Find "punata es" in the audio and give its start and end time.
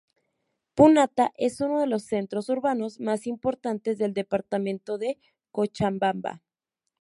0.73-1.61